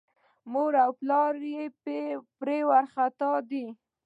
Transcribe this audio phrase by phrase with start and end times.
[0.51, 1.63] مور او پلار یې
[2.39, 3.65] پرې وارخطا دي.